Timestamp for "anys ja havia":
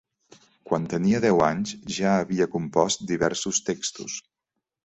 1.49-2.49